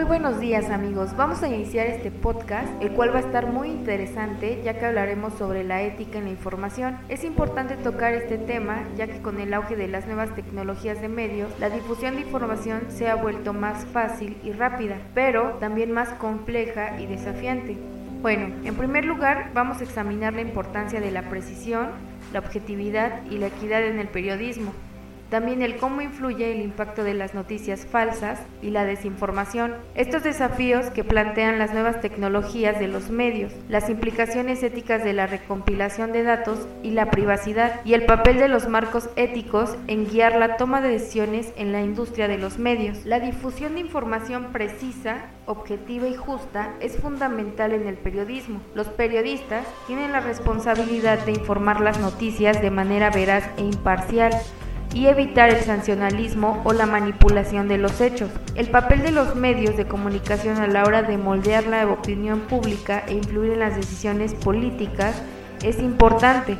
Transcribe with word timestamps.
Muy 0.00 0.06
buenos 0.06 0.40
días 0.40 0.70
amigos, 0.70 1.14
vamos 1.14 1.42
a 1.42 1.48
iniciar 1.48 1.86
este 1.86 2.10
podcast, 2.10 2.70
el 2.80 2.92
cual 2.92 3.12
va 3.14 3.18
a 3.18 3.20
estar 3.20 3.48
muy 3.48 3.68
interesante 3.68 4.62
ya 4.64 4.78
que 4.78 4.86
hablaremos 4.86 5.34
sobre 5.34 5.62
la 5.62 5.82
ética 5.82 6.16
en 6.16 6.24
la 6.24 6.30
información. 6.30 6.96
Es 7.10 7.22
importante 7.22 7.76
tocar 7.76 8.14
este 8.14 8.38
tema 8.38 8.88
ya 8.96 9.08
que 9.08 9.20
con 9.20 9.38
el 9.38 9.52
auge 9.52 9.76
de 9.76 9.88
las 9.88 10.06
nuevas 10.06 10.34
tecnologías 10.34 11.02
de 11.02 11.08
medios, 11.08 11.50
la 11.60 11.68
difusión 11.68 12.14
de 12.14 12.22
información 12.22 12.84
se 12.88 13.10
ha 13.10 13.14
vuelto 13.14 13.52
más 13.52 13.84
fácil 13.84 14.38
y 14.42 14.52
rápida, 14.52 14.96
pero 15.12 15.58
también 15.60 15.92
más 15.92 16.08
compleja 16.14 16.98
y 16.98 17.04
desafiante. 17.04 17.76
Bueno, 18.22 18.54
en 18.64 18.76
primer 18.76 19.04
lugar 19.04 19.50
vamos 19.52 19.82
a 19.82 19.84
examinar 19.84 20.32
la 20.32 20.40
importancia 20.40 21.02
de 21.02 21.10
la 21.10 21.28
precisión, 21.28 21.88
la 22.32 22.38
objetividad 22.38 23.26
y 23.30 23.36
la 23.36 23.48
equidad 23.48 23.84
en 23.84 23.98
el 23.98 24.08
periodismo. 24.08 24.72
También 25.30 25.62
el 25.62 25.76
cómo 25.76 26.02
influye 26.02 26.50
el 26.50 26.60
impacto 26.60 27.04
de 27.04 27.14
las 27.14 27.34
noticias 27.34 27.86
falsas 27.86 28.40
y 28.62 28.70
la 28.70 28.84
desinformación. 28.84 29.74
Estos 29.94 30.24
desafíos 30.24 30.86
que 30.90 31.04
plantean 31.04 31.60
las 31.60 31.72
nuevas 31.72 32.00
tecnologías 32.00 32.80
de 32.80 32.88
los 32.88 33.10
medios, 33.10 33.52
las 33.68 33.88
implicaciones 33.88 34.64
éticas 34.64 35.04
de 35.04 35.12
la 35.12 35.28
recompilación 35.28 36.10
de 36.10 36.24
datos 36.24 36.66
y 36.82 36.90
la 36.90 37.12
privacidad, 37.12 37.80
y 37.84 37.94
el 37.94 38.06
papel 38.06 38.38
de 38.38 38.48
los 38.48 38.68
marcos 38.68 39.08
éticos 39.14 39.76
en 39.86 40.08
guiar 40.08 40.34
la 40.34 40.56
toma 40.56 40.80
de 40.80 40.88
decisiones 40.88 41.52
en 41.56 41.70
la 41.70 41.80
industria 41.80 42.26
de 42.26 42.38
los 42.38 42.58
medios. 42.58 43.06
La 43.06 43.20
difusión 43.20 43.74
de 43.74 43.80
información 43.80 44.46
precisa, 44.52 45.26
objetiva 45.46 46.08
y 46.08 46.16
justa 46.16 46.74
es 46.80 46.96
fundamental 46.96 47.72
en 47.72 47.86
el 47.86 47.94
periodismo. 47.94 48.60
Los 48.74 48.88
periodistas 48.88 49.64
tienen 49.86 50.10
la 50.10 50.20
responsabilidad 50.20 51.24
de 51.24 51.32
informar 51.32 51.80
las 51.80 52.00
noticias 52.00 52.60
de 52.60 52.70
manera 52.72 53.10
veraz 53.10 53.48
e 53.56 53.62
imparcial 53.62 54.32
y 54.92 55.06
evitar 55.06 55.50
el 55.50 55.60
sancionalismo 55.60 56.62
o 56.64 56.72
la 56.72 56.86
manipulación 56.86 57.68
de 57.68 57.78
los 57.78 58.00
hechos. 58.00 58.30
El 58.54 58.68
papel 58.70 59.02
de 59.02 59.12
los 59.12 59.36
medios 59.36 59.76
de 59.76 59.86
comunicación 59.86 60.58
a 60.58 60.66
la 60.66 60.84
hora 60.84 61.02
de 61.02 61.16
moldear 61.16 61.66
la 61.66 61.86
opinión 61.86 62.40
pública 62.40 63.04
e 63.06 63.14
influir 63.14 63.52
en 63.52 63.60
las 63.60 63.76
decisiones 63.76 64.34
políticas 64.34 65.22
es 65.62 65.78
importante 65.78 66.56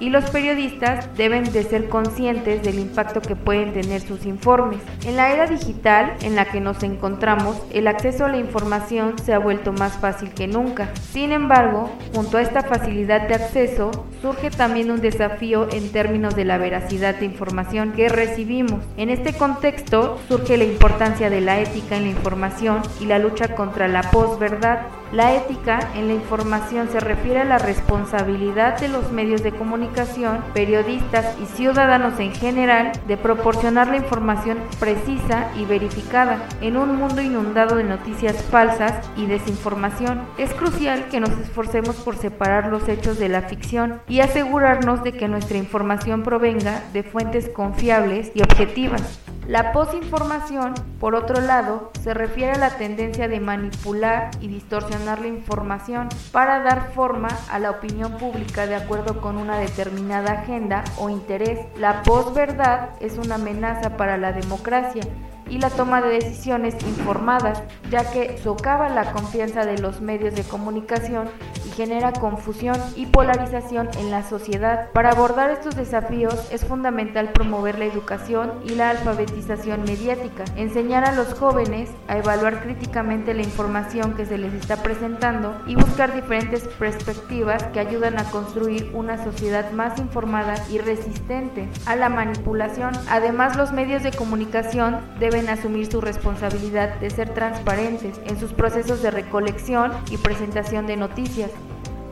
y 0.00 0.10
los 0.10 0.28
periodistas 0.30 1.08
deben 1.16 1.44
de 1.52 1.62
ser 1.62 1.88
conscientes 1.88 2.62
del 2.62 2.78
impacto 2.78 3.20
que 3.20 3.36
pueden 3.36 3.72
tener 3.72 4.00
sus 4.00 4.26
informes. 4.26 4.80
En 5.04 5.16
la 5.16 5.32
era 5.32 5.46
digital 5.46 6.14
en 6.22 6.36
la 6.36 6.46
que 6.46 6.60
nos 6.60 6.82
encontramos, 6.82 7.60
el 7.70 7.86
acceso 7.86 8.24
a 8.24 8.28
la 8.28 8.38
información 8.38 9.14
se 9.18 9.32
ha 9.32 9.38
vuelto 9.38 9.72
más 9.72 9.94
fácil 9.98 10.30
que 10.30 10.46
nunca. 10.46 10.90
Sin 11.12 11.32
embargo, 11.32 11.90
junto 12.14 12.38
a 12.38 12.42
esta 12.42 12.62
facilidad 12.62 13.28
de 13.28 13.34
acceso, 13.34 14.06
surge 14.22 14.50
también 14.50 14.90
un 14.90 15.00
desafío 15.00 15.68
en 15.72 15.90
términos 15.90 16.34
de 16.34 16.44
la 16.44 16.58
veracidad 16.58 17.14
de 17.16 17.24
información 17.24 17.92
que 17.92 18.08
recibimos. 18.08 18.82
En 18.96 19.10
este 19.10 19.32
contexto 19.32 20.18
surge 20.28 20.56
la 20.56 20.64
importancia 20.64 21.30
de 21.30 21.40
la 21.40 21.60
ética 21.60 21.96
en 21.96 22.04
la 22.04 22.10
información 22.10 22.82
y 23.00 23.06
la 23.06 23.18
lucha 23.18 23.54
contra 23.54 23.88
la 23.88 24.02
posverdad. 24.10 24.80
La 25.12 25.34
ética 25.34 25.80
en 25.94 26.06
la 26.06 26.12
información 26.12 26.90
se 26.90 27.00
refiere 27.00 27.40
a 27.40 27.44
la 27.44 27.56
responsabilidad 27.56 28.78
de 28.78 28.88
los 28.88 29.10
medios 29.10 29.42
de 29.42 29.52
comunicación, 29.52 30.44
periodistas 30.52 31.34
y 31.40 31.46
ciudadanos 31.46 32.20
en 32.20 32.32
general 32.32 32.92
de 33.06 33.16
proporcionar 33.16 33.88
la 33.88 33.96
información 33.96 34.58
precisa 34.78 35.50
y 35.56 35.64
verificada 35.64 36.46
en 36.60 36.76
un 36.76 36.96
mundo 36.96 37.22
inundado 37.22 37.76
de 37.76 37.84
noticias 37.84 38.36
falsas 38.50 39.08
y 39.16 39.24
desinformación. 39.24 40.20
Es 40.36 40.52
crucial 40.52 41.06
que 41.08 41.20
nos 41.20 41.30
esforcemos 41.30 41.96
por 41.96 42.16
separar 42.16 42.68
los 42.68 42.86
hechos 42.86 43.18
de 43.18 43.30
la 43.30 43.42
ficción 43.42 44.02
y 44.08 44.20
asegurarnos 44.20 45.02
de 45.02 45.12
que 45.12 45.28
nuestra 45.28 45.56
información 45.56 46.22
provenga 46.22 46.82
de 46.92 47.02
fuentes 47.02 47.48
confiables 47.48 48.30
y 48.34 48.42
objetivas. 48.42 49.27
La 49.48 49.72
posinformación, 49.72 50.74
por 51.00 51.14
otro 51.14 51.40
lado, 51.40 51.90
se 52.02 52.12
refiere 52.12 52.52
a 52.52 52.58
la 52.58 52.76
tendencia 52.76 53.28
de 53.28 53.40
manipular 53.40 54.30
y 54.42 54.48
distorsionar 54.48 55.22
la 55.22 55.28
información 55.28 56.10
para 56.32 56.60
dar 56.60 56.92
forma 56.92 57.28
a 57.50 57.58
la 57.58 57.70
opinión 57.70 58.18
pública 58.18 58.66
de 58.66 58.74
acuerdo 58.74 59.22
con 59.22 59.38
una 59.38 59.58
determinada 59.58 60.32
agenda 60.42 60.84
o 60.98 61.08
interés. 61.08 61.60
La 61.78 62.02
posverdad 62.02 62.90
es 63.00 63.16
una 63.16 63.36
amenaza 63.36 63.96
para 63.96 64.18
la 64.18 64.32
democracia 64.34 65.02
y 65.48 65.56
la 65.56 65.70
toma 65.70 66.02
de 66.02 66.10
decisiones 66.10 66.74
informadas, 66.82 67.62
ya 67.90 68.10
que 68.10 68.36
socava 68.36 68.90
la 68.90 69.12
confianza 69.12 69.64
de 69.64 69.78
los 69.78 70.02
medios 70.02 70.34
de 70.34 70.42
comunicación 70.42 71.30
genera 71.78 72.12
confusión 72.12 72.76
y 72.96 73.06
polarización 73.06 73.88
en 74.00 74.10
la 74.10 74.28
sociedad. 74.28 74.90
Para 74.90 75.10
abordar 75.10 75.50
estos 75.50 75.76
desafíos 75.76 76.34
es 76.50 76.64
fundamental 76.64 77.28
promover 77.28 77.78
la 77.78 77.84
educación 77.84 78.52
y 78.64 78.70
la 78.70 78.90
alfabetización 78.90 79.84
mediática, 79.84 80.44
enseñar 80.56 81.04
a 81.04 81.12
los 81.12 81.34
jóvenes 81.34 81.88
a 82.08 82.18
evaluar 82.18 82.64
críticamente 82.64 83.32
la 83.32 83.44
información 83.44 84.14
que 84.14 84.26
se 84.26 84.38
les 84.38 84.54
está 84.54 84.82
presentando 84.82 85.56
y 85.68 85.76
buscar 85.76 86.12
diferentes 86.16 86.64
perspectivas 86.66 87.62
que 87.72 87.78
ayudan 87.78 88.18
a 88.18 88.28
construir 88.28 88.90
una 88.92 89.22
sociedad 89.22 89.70
más 89.70 90.00
informada 90.00 90.54
y 90.72 90.78
resistente 90.78 91.68
a 91.86 91.94
la 91.94 92.08
manipulación. 92.08 92.90
Además, 93.08 93.56
los 93.56 93.70
medios 93.70 94.02
de 94.02 94.10
comunicación 94.10 94.98
deben 95.20 95.48
asumir 95.48 95.86
su 95.86 96.00
responsabilidad 96.00 96.96
de 96.98 97.10
ser 97.10 97.34
transparentes 97.34 98.20
en 98.24 98.36
sus 98.40 98.52
procesos 98.52 99.00
de 99.00 99.12
recolección 99.12 99.92
y 100.10 100.16
presentación 100.16 100.88
de 100.88 100.96
noticias, 100.96 101.52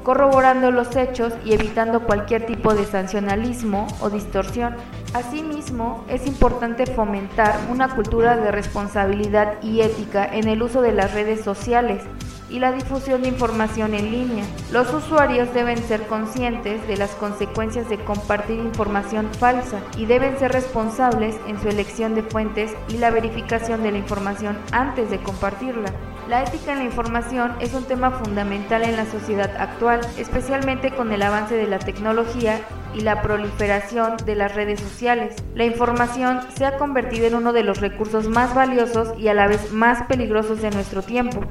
corroborando 0.06 0.70
los 0.70 0.94
hechos 0.94 1.32
y 1.44 1.52
evitando 1.52 2.04
cualquier 2.04 2.46
tipo 2.46 2.72
de 2.74 2.84
sancionalismo 2.84 3.88
o 4.00 4.08
distorsión. 4.08 4.76
Asimismo, 5.14 6.04
es 6.08 6.28
importante 6.28 6.86
fomentar 6.86 7.58
una 7.72 7.88
cultura 7.88 8.36
de 8.36 8.52
responsabilidad 8.52 9.60
y 9.64 9.80
ética 9.80 10.24
en 10.24 10.46
el 10.46 10.62
uso 10.62 10.80
de 10.80 10.92
las 10.92 11.12
redes 11.12 11.40
sociales 11.42 12.04
y 12.48 12.60
la 12.60 12.70
difusión 12.70 13.22
de 13.22 13.30
información 13.30 13.94
en 13.94 14.12
línea. 14.12 14.44
Los 14.70 14.94
usuarios 14.94 15.52
deben 15.52 15.78
ser 15.78 16.06
conscientes 16.06 16.86
de 16.86 16.96
las 16.96 17.10
consecuencias 17.16 17.88
de 17.88 17.98
compartir 17.98 18.60
información 18.60 19.28
falsa 19.40 19.80
y 19.96 20.06
deben 20.06 20.38
ser 20.38 20.52
responsables 20.52 21.34
en 21.48 21.60
su 21.60 21.68
elección 21.68 22.14
de 22.14 22.22
fuentes 22.22 22.70
y 22.90 22.98
la 22.98 23.10
verificación 23.10 23.82
de 23.82 23.90
la 23.90 23.98
información 23.98 24.56
antes 24.70 25.10
de 25.10 25.18
compartirla. 25.18 25.90
La 26.28 26.42
ética 26.42 26.72
en 26.72 26.78
la 26.78 26.84
información 26.84 27.52
es 27.60 27.72
un 27.72 27.84
tema 27.84 28.10
fundamental 28.10 28.82
en 28.82 28.96
la 28.96 29.06
sociedad 29.06 29.56
actual, 29.58 30.00
especialmente 30.18 30.90
con 30.90 31.12
el 31.12 31.22
avance 31.22 31.54
de 31.54 31.68
la 31.68 31.78
tecnología 31.78 32.60
y 32.94 33.02
la 33.02 33.22
proliferación 33.22 34.16
de 34.24 34.34
las 34.34 34.52
redes 34.56 34.80
sociales. 34.80 35.36
La 35.54 35.64
información 35.64 36.40
se 36.56 36.66
ha 36.66 36.78
convertido 36.78 37.28
en 37.28 37.36
uno 37.36 37.52
de 37.52 37.62
los 37.62 37.80
recursos 37.80 38.26
más 38.26 38.56
valiosos 38.56 39.16
y 39.16 39.28
a 39.28 39.34
la 39.34 39.46
vez 39.46 39.70
más 39.70 40.02
peligrosos 40.08 40.60
de 40.62 40.72
nuestro 40.72 41.00
tiempo. 41.00 41.42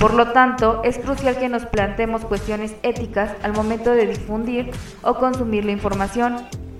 Por 0.00 0.14
lo 0.14 0.32
tanto, 0.32 0.82
es 0.82 0.98
crucial 0.98 1.38
que 1.38 1.48
nos 1.48 1.66
planteemos 1.66 2.24
cuestiones 2.24 2.74
éticas 2.82 3.30
al 3.44 3.52
momento 3.52 3.92
de 3.92 4.08
difundir 4.08 4.72
o 5.02 5.14
consumir 5.14 5.64
la 5.64 5.70
información. 5.70 6.38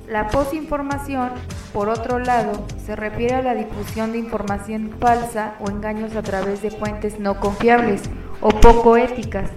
La 0.09 0.29
posinformación, 0.29 1.31
por 1.73 1.89
otro 1.89 2.19
lado, 2.19 2.67
se 2.85 2.95
refiere 2.95 3.37
a 3.37 3.43
la 3.43 3.55
difusión 3.55 4.13
de 4.13 4.19
información 4.19 4.91
falsa 5.01 5.55
o 5.61 5.71
engaños 5.71 6.15
a 6.15 6.23
través 6.23 6.61
de 6.61 6.71
fuentes 6.71 7.19
no 7.19 7.41
confiables 7.41 8.03
o 8.43 8.51
poco 8.51 8.99
éticas, 8.99 9.49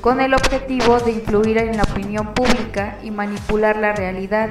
con 0.00 0.20
el 0.20 0.34
objetivo 0.34 0.98
de 0.98 1.12
influir 1.12 1.58
en 1.58 1.76
la 1.76 1.84
opinión 1.84 2.34
pública 2.34 2.98
y 3.04 3.12
manipular 3.12 3.76
la 3.76 3.92
realidad. 3.92 4.50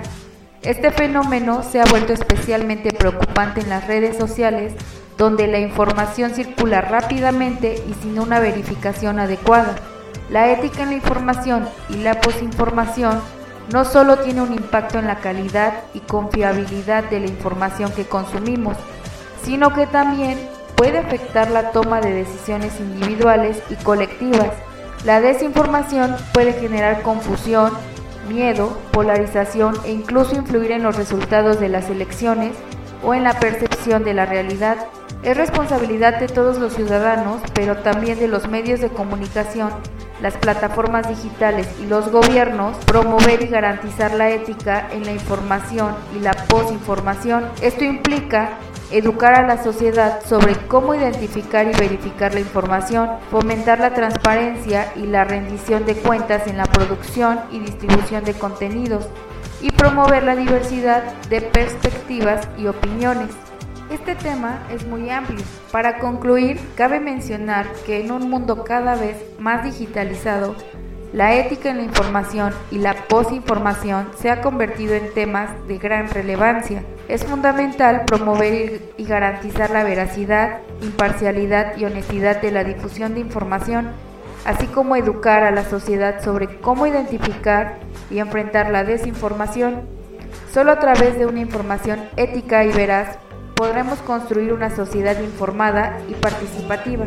Este 0.61 0.89
fenómeno 0.89 1.63
se 1.63 1.81
ha 1.81 1.85
vuelto 1.85 2.13
especialmente 2.13 2.93
preocupante 2.93 3.59
en 3.59 3.69
las 3.69 3.85
redes 3.87 4.15
sociales 4.15 4.73
donde 5.17 5.47
la 5.47 5.59
información 5.59 6.33
circula 6.33 6.79
rápidamente 6.79 7.75
y 7.89 7.93
sin 8.01 8.17
una 8.19 8.39
verificación 8.39 9.19
adecuada. 9.19 9.75
La 10.29 10.49
ética 10.49 10.83
en 10.83 10.89
la 10.89 10.95
información 10.95 11.67
y 11.89 11.97
la 11.97 12.21
posinformación 12.21 13.19
no 13.71 13.85
solo 13.85 14.17
tiene 14.17 14.41
un 14.41 14.53
impacto 14.53 14.99
en 14.99 15.07
la 15.07 15.19
calidad 15.19 15.73
y 15.93 15.99
confiabilidad 16.01 17.05
de 17.05 17.21
la 17.21 17.27
información 17.27 17.91
que 17.91 18.05
consumimos, 18.05 18.75
sino 19.43 19.73
que 19.73 19.87
también 19.87 20.37
puede 20.75 20.97
afectar 20.97 21.49
la 21.51 21.71
toma 21.71 22.01
de 22.01 22.11
decisiones 22.11 22.79
individuales 22.79 23.61
y 23.69 23.75
colectivas. 23.75 24.49
La 25.05 25.21
desinformación 25.21 26.15
puede 26.33 26.53
generar 26.53 27.01
confusión, 27.01 27.71
miedo, 28.27 28.77
polarización 28.91 29.75
e 29.85 29.91
incluso 29.91 30.35
influir 30.35 30.71
en 30.71 30.83
los 30.83 30.97
resultados 30.97 31.59
de 31.59 31.69
las 31.69 31.89
elecciones 31.89 32.53
o 33.03 33.13
en 33.13 33.23
la 33.23 33.39
percepción 33.39 34.03
de 34.03 34.13
la 34.13 34.25
realidad. 34.25 34.77
Es 35.23 35.37
responsabilidad 35.37 36.19
de 36.19 36.27
todos 36.27 36.57
los 36.57 36.73
ciudadanos, 36.73 37.41
pero 37.53 37.77
también 37.77 38.19
de 38.19 38.27
los 38.27 38.47
medios 38.47 38.81
de 38.81 38.89
comunicación, 38.89 39.69
las 40.21 40.37
plataformas 40.37 41.07
digitales 41.09 41.67
y 41.81 41.87
los 41.87 42.11
gobiernos 42.11 42.77
promover 42.85 43.41
y 43.41 43.47
garantizar 43.47 44.13
la 44.13 44.29
ética 44.29 44.87
en 44.91 45.05
la 45.05 45.11
información 45.11 45.95
y 46.15 46.19
la 46.19 46.33
posinformación. 46.33 47.45
Esto 47.61 47.83
implica 47.83 48.57
educar 48.91 49.33
a 49.33 49.47
la 49.47 49.63
sociedad 49.63 50.21
sobre 50.25 50.55
cómo 50.67 50.93
identificar 50.93 51.67
y 51.67 51.71
verificar 51.71 52.33
la 52.33 52.41
información, 52.41 53.09
fomentar 53.29 53.79
la 53.79 53.93
transparencia 53.93 54.91
y 54.95 55.07
la 55.07 55.23
rendición 55.23 55.85
de 55.85 55.95
cuentas 55.95 56.47
en 56.47 56.57
la 56.57 56.65
producción 56.65 57.39
y 57.51 57.59
distribución 57.59 58.23
de 58.23 58.33
contenidos 58.33 59.07
y 59.61 59.71
promover 59.71 60.23
la 60.23 60.35
diversidad 60.35 61.03
de 61.29 61.41
perspectivas 61.41 62.47
y 62.57 62.67
opiniones. 62.67 63.29
Este 63.91 64.15
tema 64.15 64.63
es 64.71 64.87
muy 64.87 65.09
amplio. 65.09 65.43
Para 65.69 65.99
concluir, 65.99 66.57
cabe 66.75 67.01
mencionar 67.01 67.67
que 67.85 67.99
en 67.99 68.13
un 68.13 68.29
mundo 68.29 68.63
cada 68.63 68.95
vez 68.95 69.17
más 69.37 69.65
digitalizado, 69.65 70.55
la 71.11 71.35
ética 71.35 71.71
en 71.71 71.77
la 71.77 71.83
información 71.83 72.53
y 72.71 72.77
la 72.77 72.93
posinformación 72.93 74.07
se 74.17 74.31
ha 74.31 74.39
convertido 74.39 74.95
en 74.95 75.13
temas 75.13 75.49
de 75.67 75.77
gran 75.77 76.09
relevancia. 76.09 76.85
Es 77.09 77.25
fundamental 77.25 78.05
promover 78.05 78.81
y 78.95 79.03
garantizar 79.03 79.71
la 79.71 79.83
veracidad, 79.83 80.59
imparcialidad 80.81 81.75
y 81.75 81.83
honestidad 81.83 82.41
de 82.41 82.51
la 82.51 82.63
difusión 82.63 83.13
de 83.13 83.19
información, 83.19 83.89
así 84.45 84.67
como 84.67 84.95
educar 84.95 85.43
a 85.43 85.51
la 85.51 85.65
sociedad 85.65 86.23
sobre 86.23 86.61
cómo 86.61 86.87
identificar 86.87 87.79
y 88.09 88.19
enfrentar 88.19 88.71
la 88.71 88.85
desinformación. 88.85 89.81
Solo 90.53 90.71
a 90.71 90.79
través 90.79 91.19
de 91.19 91.25
una 91.25 91.41
información 91.41 91.99
ética 92.15 92.63
y 92.63 92.71
veraz 92.71 93.17
podremos 93.61 93.99
construir 93.99 94.53
una 94.53 94.75
sociedad 94.75 95.21
informada 95.21 96.01
y 96.09 96.15
participativa. 96.15 97.05